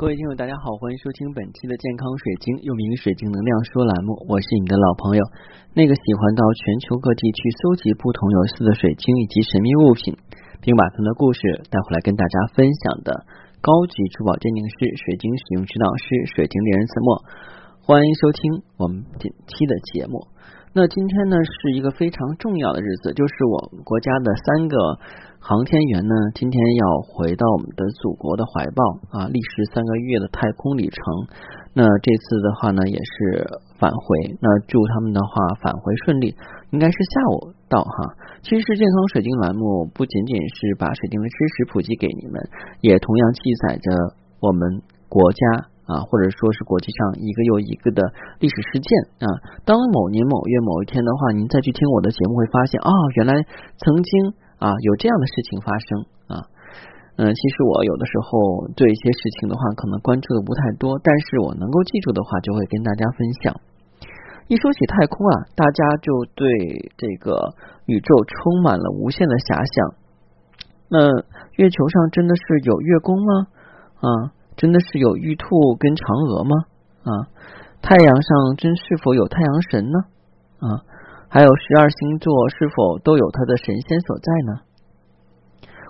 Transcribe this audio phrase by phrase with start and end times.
[0.00, 4.16] 各位听友，大家好，欢迎收听本期的健康水晶，又名水晶能量说栏目。
[4.32, 5.20] 我是你的老朋友，
[5.76, 10.16] 那个喜欢到全球各地去搜集不同有色的水晶以及神秘物品，
[10.64, 13.12] 并把他们的故事带回来跟大家分享的
[13.60, 17.20] 高级珠宝鉴定师、水晶使用指导师、水晶猎人子墨。
[17.84, 20.32] 欢迎收听我们本期的节目。
[20.72, 24.96] 那今天呢是一个非常重要的日子，就是我们国家的三个。
[25.40, 31.00] 航天员呢，今天要回到我们的祖国的怀抱啊，历时三个月的太空旅程。
[31.72, 33.48] 那这次的话呢，也是
[33.80, 34.36] 返回。
[34.36, 35.32] 那祝他们的话
[35.64, 36.36] 返回顺利，
[36.70, 37.96] 应该是下午到哈。
[38.44, 42.36] 其实健康水晶栏目不仅仅是把水晶的知识普及给你们，
[42.82, 43.88] 也同样记载着
[44.44, 45.40] 我们国家
[45.88, 48.04] 啊，或者说是国际上一个又一个的
[48.40, 48.92] 历史事件
[49.24, 49.40] 啊。
[49.64, 53.32] 当某年某月某一天的话，您再去听我的节目，会发现啊，原来
[53.80, 54.36] 曾经。
[54.60, 55.86] 啊，有这样的事情发生
[56.28, 56.34] 啊，
[57.16, 63.56] 嗯，其实我有的时候对一些事情的话，可能关注的不太多，但是我能够记住的话，就会跟大家分享。
[64.48, 67.54] 一说起太空啊，大家就对这个
[67.86, 69.96] 宇宙充满了无限的遐想。
[70.92, 71.08] 那
[71.56, 73.46] 月球上真的是有月宫吗？
[74.00, 74.08] 啊，
[74.56, 76.68] 真的是有玉兔跟嫦娥吗？
[77.00, 77.10] 啊，
[77.80, 79.98] 太阳上真是否有太阳神呢？
[80.60, 80.84] 啊？
[81.30, 84.66] 还有十二星座是否都有它的神仙所在呢？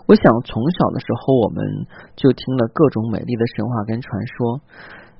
[0.04, 1.64] 我想从小的时候我们
[2.12, 4.60] 就听了各种美丽的神话跟传说，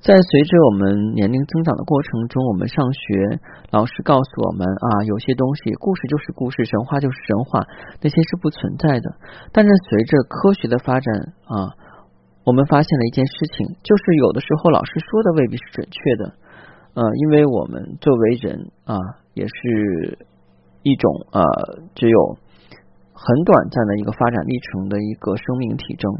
[0.04, 7.64] 在随着我们年龄增长的过程中，我们上学老师告诉我们啊，有些东西故事就是故事，神话就是神话，
[8.02, 9.16] 那些是不存在的。
[9.52, 11.14] 但是随着科学的发展
[11.48, 11.72] 啊，
[12.44, 16.34] 我们发现了一件事情，就是有的时候老师说的未必是准确的。
[16.92, 18.98] 呃，因为我们作为人啊。
[19.34, 20.18] 也是
[20.82, 21.42] 一种呃，
[21.94, 22.36] 只有
[23.12, 26.10] 很短暂的一个发展历程的一个生命体征。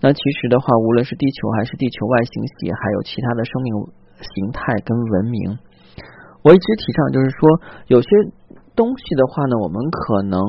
[0.00, 3.74] 那其实的话，无论是地球还是地球外星系，还有其他的生命
[4.34, 5.58] 形态跟文明，
[6.42, 7.48] 我一直提倡就是说，
[7.86, 8.08] 有些
[8.80, 10.40] 东西的话呢，我们可能。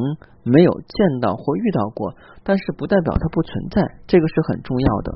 [0.44, 3.78] 没有见到或遇到过，但是不代表它不存在，
[4.10, 5.14] 这个是很重要的。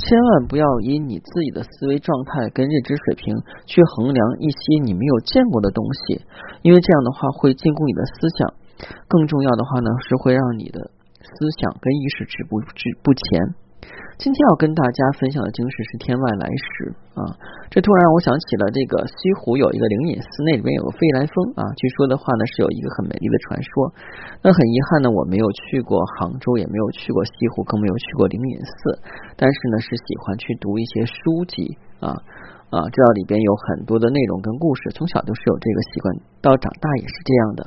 [0.00, 3.36] 千万不要以你自己的思维状态跟认知水平
[3.68, 6.24] 去衡量一些你没有见过的东西，
[6.64, 8.48] 因为这样的话会禁锢你的思想。
[9.12, 10.80] 更重要的话呢，是会让你的
[11.20, 13.52] 思想跟意识止步止不前。
[14.18, 17.34] 今天要跟大家分享的经史是天外来时啊，
[17.66, 23.90] 这突然我想起了这个西湖有一个灵隐寺，那里面有个飞来峰啊，据说的话呢是有一个很美丽的传说。
[24.38, 29.02] 那很遗憾呢，我没有去过杭州，也没有去过西湖，更没有去过灵隐寺，
[29.34, 32.14] 但是呢是喜欢去读一些书籍啊
[32.70, 36.06] 啊，知道里边有很多的内容跟故事，从小都是有这个习惯，
[36.38, 37.66] 到长大也是这样的。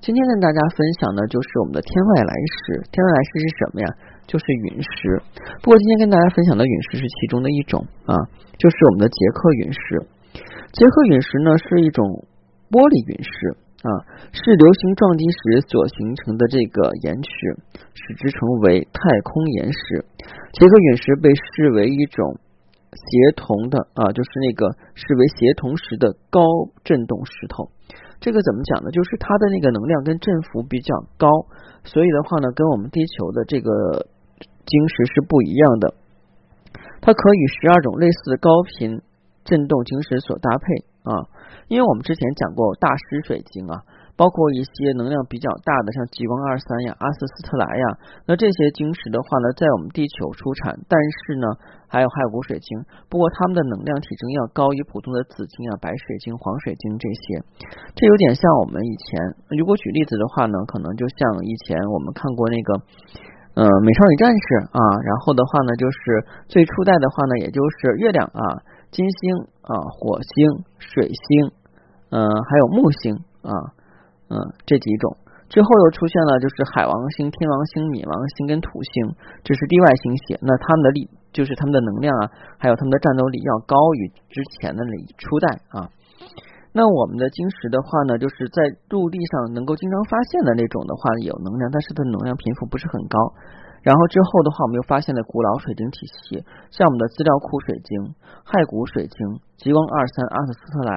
[0.00, 2.82] 今天跟大家分享的，就是我们的天外来石。
[2.90, 3.86] 天外来石是什么呀？
[4.32, 5.20] 就是陨石。
[5.60, 8.16] 不过今天跟大家分享的陨石是其中的一种啊，
[8.56, 9.80] 就是我们的杰克陨石。
[10.72, 12.24] 杰克陨石呢是一种
[12.72, 13.30] 玻璃陨石
[13.84, 13.92] 啊，
[14.32, 17.60] 是流星撞击时所形成的这个岩石，
[17.92, 20.00] 使之成为太空岩石。
[20.56, 22.40] 杰克陨石被视为一种
[22.96, 26.40] 协同的啊，就是那个视为协同时的高
[26.88, 27.68] 振动石头。
[28.22, 28.88] 这个怎么讲呢？
[28.94, 31.28] 就是它的那个能量跟振幅比较高，
[31.84, 34.06] 所以的话呢，跟我们地球的这个
[34.66, 35.94] 晶石是不一样的。
[37.00, 39.00] 它可与十二种类似高频
[39.44, 40.64] 振动晶石所搭配
[41.02, 41.12] 啊，
[41.68, 43.82] 因为我们之前讲过大师水晶啊。
[44.14, 47.86] 包括一些能量比较大的，像极光二三呀、阿斯斯特莱呀，
[48.28, 51.48] 那这些晶石的话呢，在我们地球出产，但是呢，
[51.88, 57.40] 还有骸骨水晶，不过它们的能量体征要高于普通的紫晶啊、白水晶、黄水晶这些。
[57.96, 59.16] 这有点像我们以前，
[59.56, 61.18] 如果举例子的话呢，可能就像
[61.48, 62.68] 以前我们看过那个，
[63.54, 71.52] 呃，美少女战士啊，然后的话呢，就是最初代的话呢，也就是月亮啊、金星啊、火星、水星，
[72.10, 73.52] 嗯，还有木星啊。
[74.32, 75.18] 嗯，这几种
[75.50, 79.12] 之后又出现了，就是海王星、天王星、冥王星跟土星，
[79.44, 80.38] 这是地外星系。
[80.40, 85.92] 那他们的力，就是他们的能量啊，还有他们的战斗力要高于之前的那初代啊。
[86.72, 93.18] 那我们的晶石的话呢，就是在陆地上能够经常发现的那种的话有能量，但是它能量频幅不是很高。
[93.82, 98.14] 然后之后的话，我们又发现了古老水晶体系，像我们的资料库水晶、
[98.46, 100.94] 骸骨水晶、极光二三、阿斯特莱，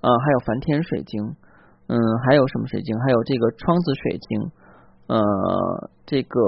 [0.00, 1.36] 呃，还有梵天水晶。
[1.90, 2.96] 嗯，还有什么水晶？
[3.00, 4.52] 还有这个窗子水晶，
[5.08, 5.18] 呃，
[6.06, 6.38] 这个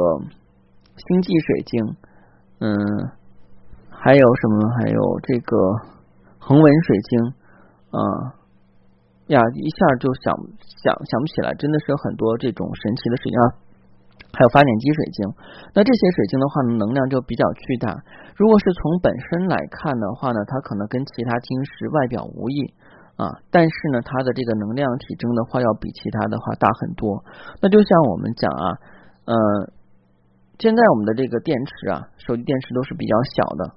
[0.94, 1.96] 星际水晶，
[2.60, 2.78] 嗯，
[3.90, 4.70] 还有什么？
[4.78, 5.56] 还有这个
[6.38, 7.34] 恒纹水晶，
[7.90, 8.38] 啊
[9.28, 10.34] 呀，一下就想
[10.82, 13.46] 想想不起来，真的是有很多这种神奇的水晶啊。
[14.32, 15.28] 还有发电机水晶。
[15.74, 17.92] 那这些水晶的话呢，能量就比较巨大。
[18.34, 22.72] 如果是从本身来看的话呢，它可能跟其他晶石外表无异
[23.16, 27.22] 啊，但是呢，它的这个能量体征的话，要比其他的话大很多。
[27.60, 28.64] 那就像我们讲啊，
[29.26, 29.36] 呃，
[30.58, 33.75] 现在我们的这个电池啊，手机电池都是比较小的。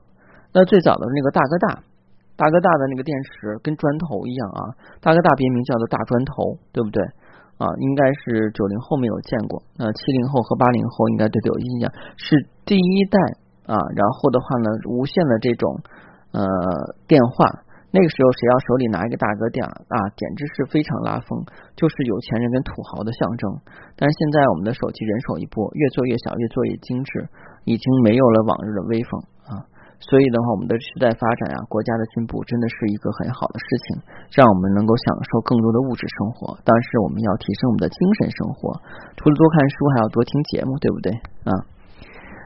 [0.54, 1.84] 那最早的那个大哥大，
[2.36, 4.62] 大哥大的那个电池跟砖头一样啊，
[5.00, 7.02] 大哥大别名叫做大砖头，对不对
[7.58, 7.64] 啊？
[7.80, 13.18] 应该是九零后没有见过，那七零后和八零后应该对有印象，是第一代
[13.72, 13.80] 啊。
[13.96, 15.80] 然后的话呢，无线的这种
[16.36, 16.44] 呃
[17.08, 17.48] 电话，
[17.96, 21.40] 那个时候谁要手里拿一个大哥大啊，简直是非常拉风，
[21.80, 23.48] 就是有钱人跟土豪的象征。
[23.96, 27.30] 但是现在我们的手机人手一部，越做越小，越做越精致，
[27.64, 29.24] 已经没有了往日的威风。
[30.00, 34.02] 所以的话，我们的时代发展啊，国家的进步真的是一个很好的事情，
[34.36, 36.58] 让我们能够享受更多的物质生活。
[36.64, 38.76] 但是我们要提升我们的精神生活，
[39.18, 41.10] 除了多看书，还要多听节目，对不对
[41.48, 41.52] 啊？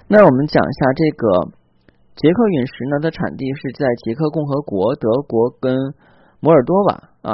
[0.07, 1.23] 那我们讲一下这个
[2.15, 5.75] 捷克陨石呢，它产地是在捷克共和国、德国跟
[6.39, 6.91] 摩尔多瓦
[7.21, 7.33] 啊。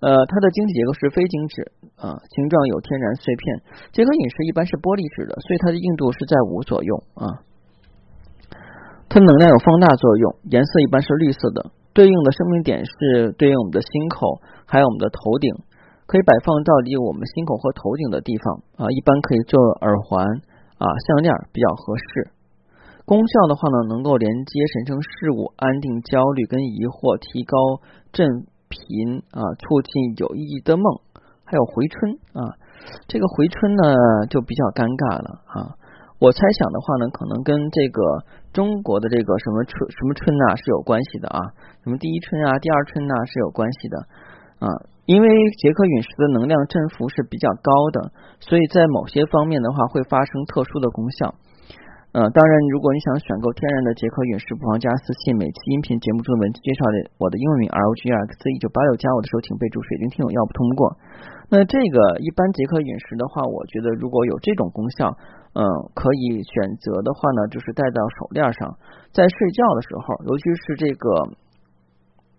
[0.00, 3.62] 呃，它的晶体结构是非晶质啊，形状有天然碎片。
[3.92, 7.42] 捷克陨石一般是玻璃质的，所以它的硬度是在五左右啊。
[9.16, 15.48] 它能量有放大作用，颜色一般是绿色的，对应的生命点是对应我们的心口，还有我们的头顶，
[16.04, 20.20] 可以摆放到离我们心口和头顶的地方啊，一般可以做耳环
[20.76, 22.28] 啊项链比较合适。
[23.06, 27.56] 功效的话呢，能够连接神圣事物，安定焦虑跟疑惑，提高
[28.12, 28.28] 振
[28.68, 30.84] 频啊，促进有意义的梦，
[31.48, 32.52] 还有回春啊。
[33.08, 35.80] 这个回春呢就比较尴尬了啊。
[36.18, 38.00] 我猜想的话呢，可能跟这个
[38.56, 41.52] 中国的这个什么春什么春呐是有关系的啊，
[41.84, 44.00] 什么第一春啊、第二春呐是有关系的
[44.64, 44.72] 啊，
[45.04, 45.28] 因为
[45.60, 51.34] 杰克陨石的能量振幅是比较高的，所以在某些方面的话会发生特殊的功效。
[52.16, 55.36] 呃，当然，如果你想选购天然的捷克陨石，不妨加私信。
[55.36, 60.96] 每期音频节目中的文字介绍的我的英文名 R O G X 一九八六，加我的时候请备注“水晶听友”，要不通过。
[61.52, 65.12] 那这个一般捷克陨石的话，我觉得如果有这种功效，
[65.52, 65.60] 嗯，
[65.92, 68.80] 可以选择的话呢，就是戴到手链上，
[69.12, 71.36] 在睡觉的时候，尤其是这个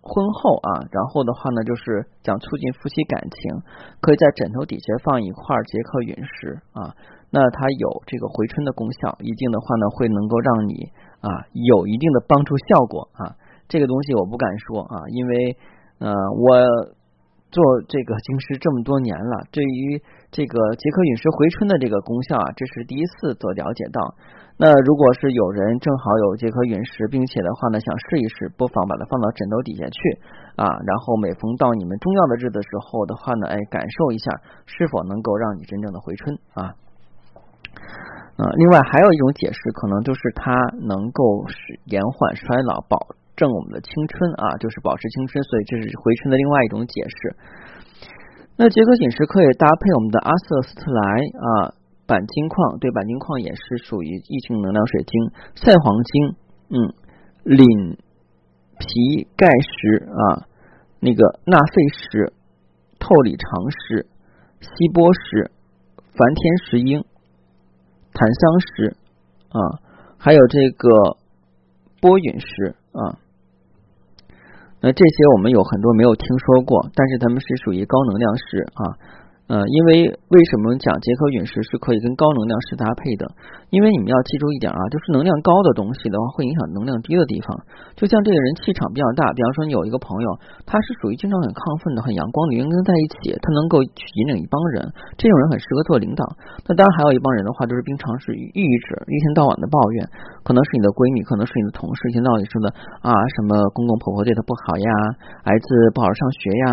[0.02, 3.62] 婚后啊，然后的话呢，就是想促进夫妻感情，
[4.02, 6.98] 可以在枕头底下放一块捷克陨石啊。
[7.30, 10.88] 那它有这个回春的功效，一定的话呢，会能够让你
[11.20, 13.36] 啊有一定的帮助效果啊。
[13.68, 15.56] 这个东西我不敢说啊，因为
[15.98, 16.08] 呃
[16.40, 16.56] 我
[17.50, 24.14] 做这个经师这么多年了，对于这个捷克陨石回春的这个功效啊，这是第一次做了解到。
[24.60, 30.00] 那如果是有人正好有捷克陨石，并且的话呢想试一试，不妨把它放到枕头底下去
[30.56, 34.32] 啊，然后每逢到你们重要的日子时候的话呢，哎，感受一下
[34.66, 36.74] 是否能够让你真正的回春啊。
[38.38, 40.54] 啊，另外还有一种解释，可能就是它
[40.86, 42.94] 能够使延缓衰老，保
[43.34, 47.34] 证我们的青春啊，就是保持青春，所以这是回春的另外一种解释。
[48.54, 51.02] 那捷克陨石可以搭配我们的阿瑟斯特莱
[51.34, 51.74] 啊
[52.06, 55.12] 钣金矿，对，钣金矿也是属于异性能量水晶，
[55.58, 56.38] 赛黄金，
[56.70, 56.94] 嗯，
[57.42, 57.98] 磷
[58.78, 60.46] 皮钙石啊，
[61.02, 62.32] 那个纳费石、
[63.02, 64.06] 透里长石、
[64.62, 65.50] 锡波石、
[66.14, 67.02] 梵天石英。
[68.18, 68.96] 檀香石
[69.54, 69.58] 啊，
[70.18, 71.16] 还有这个
[72.00, 73.14] 波陨石啊，
[74.80, 78.82] 那这些我们有很多没有听说过，但是他们是属于高能量石啊。
[79.48, 83.24] 呃，因为为什么讲结合陨石是可以跟高能量石搭配的？
[83.72, 87.56] 因为你们要记住一点啊，就是能量高的东西的话，会影响能量低的地方。
[87.96, 90.28] 就像这个人气场比较大，比方说你有一个朋友，
[90.68, 94.84] 他是属于经常很亢奋的、很阳光的，人跟在一起，他能够去引领一帮人，
[95.16, 96.28] 这种人很适合做领导。
[96.68, 100.04] 那当然还有一帮人的话，就是经常是抑郁者，一天到晚的抱怨，
[100.44, 102.68] 可能是你的闺蜜，可能是你的同事，一天到晚说的
[103.00, 104.88] 啊，什么公公婆婆对他不好呀，
[105.48, 106.64] 儿子不好上学呀，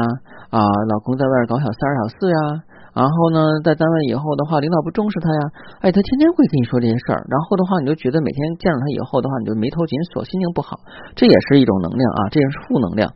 [0.52, 0.60] 啊，
[0.92, 2.65] 老公在外面搞小三小四呀。
[2.96, 5.42] 然后呢，在单位以后的话，领导不重视他呀，
[5.84, 7.28] 哎，他天天会跟你说这些事儿。
[7.28, 10.80] 然后的话，你就觉得每天见到他以后的话，你就眉头紧锁，心情不好，
[11.14, 13.12] 这也是一种能量啊，这也是负能量。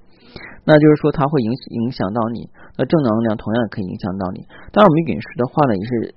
[0.68, 1.50] 那就是说，它会影
[1.82, 2.52] 影响到你。
[2.78, 4.44] 那正能量同样也可以影响到你。
[4.76, 6.14] 当然，我们陨石的话呢，也是。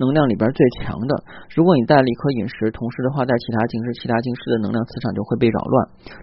[0.00, 1.12] 能量里边最强的，
[1.52, 5.74] 如果你带了一颗陨石，同时的话带其他晶石，其他晶石的能量磁场就会被扰乱。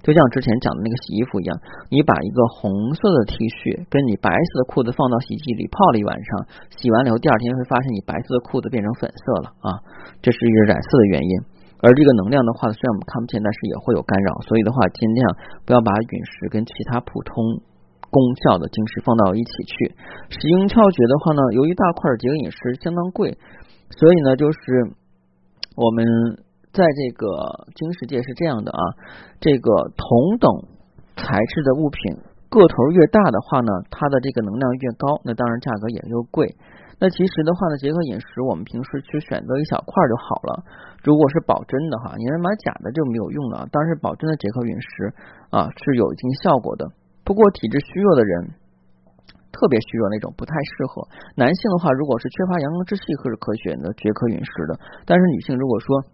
[0.02, 1.54] 就像之前讲的那个洗衣服一样，
[1.94, 6.30] 你把一个红色的 T 恤跟你白色的裤子放到洗衣机里泡了一晚上，
[6.74, 9.70] 洗完了以后第二天会发现你白色的裤子变成粉色了啊，
[10.26, 11.32] 这是一个染色的原因。
[11.78, 14.34] 而这个能量的话，虽然我们看不见，但是也会有干扰。
[14.50, 15.22] 所以的话，尽量
[15.62, 17.62] 不要把陨石跟其他普通
[18.10, 19.94] 功效的晶石放到一起去。
[20.34, 23.38] 使用窍诀的话呢，由于大块结合陨石相当贵。
[23.90, 24.58] 所以呢，就是
[25.76, 26.06] 我们
[26.74, 27.28] 在这个
[27.76, 28.82] 晶石界是这样的啊，
[29.40, 30.50] 这个同等
[31.16, 32.18] 材质的物品，
[32.50, 36.56] 个头越大的话呢，它的这个能量越高，那当然价格也就贵。
[37.00, 40.64] 那其实的话呢，结合饮食，我们平时去选择一小块就好了。
[41.04, 43.68] 如果是保真的哈，你是买假的就没有用了。
[43.72, 45.14] 当然是保真的结合陨石
[45.52, 46.90] 啊，是有一定效果的。
[47.24, 48.50] 不过体质虚弱的人，
[49.58, 51.02] 特别虚弱那种不太适合。
[51.34, 54.78] 男性的话，如果是缺乏阳刚之气，可是可选择结合陨石的。
[55.10, 56.06] 但是女性如果说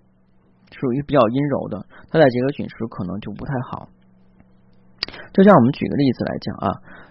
[0.72, 3.92] 属于比较阴柔的，她在结合陨石可能就不太好。
[5.36, 6.68] 就像我们举个例子来讲啊，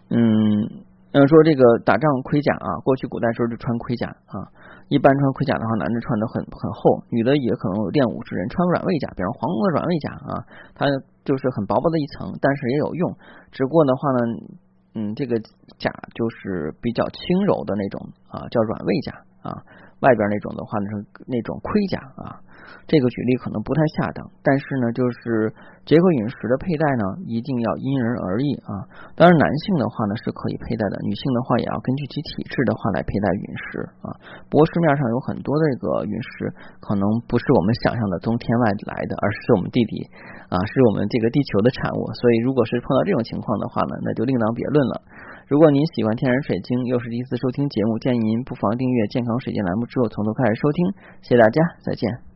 [0.08, 0.88] 嗯。
[1.12, 4.48] 嗯，说这个打仗盔甲啊，过去古代时候就穿盔甲啊。
[4.88, 10.32] 一般穿盔甲的话，男的穿的很很厚，女的也可能练武之人穿软猬甲，比如黄龙的软猬甲啊，
[10.72, 10.88] 它
[11.20, 13.12] 就是很薄薄的一层，但是也有用。
[13.52, 14.18] 只不过的话呢，
[14.94, 15.38] 嗯，这个
[15.78, 19.24] 甲就是比较轻柔的那种啊，叫软猬甲。
[19.42, 19.62] 啊。
[20.02, 22.42] 外边那种的话呢，是那种盔甲啊。
[22.90, 25.54] 这个举例可能不太恰当，但是呢，就是
[25.86, 28.82] 结合陨石的佩戴呢，一定要因人而异啊。
[29.14, 34.10] 当然，男性的话呢是可以佩戴的，女性的话也要根据其体质的话来佩戴陨石啊。
[34.50, 36.50] 不过市面上有很多这个陨石，
[36.82, 40.10] 可能不是我们想象的从天外来的，而是我们地底
[40.50, 42.10] 啊，是我们这个地球的产物。
[42.18, 44.94] 所以，如果是碰到这种情况的话呢，那就另当别论了。
[45.52, 50.86] 如果您喜欢天然水晶，又是第一次收听节目，建议您不妨订阅健康水晶栏目之后从头开始收听。
[51.20, 52.31] 谢谢大家，再见。